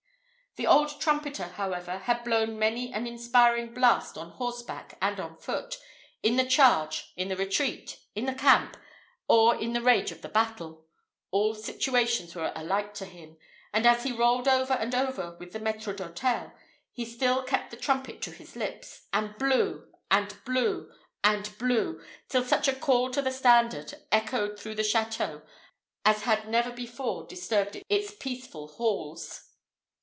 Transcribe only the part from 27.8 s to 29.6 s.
its peaceful halls.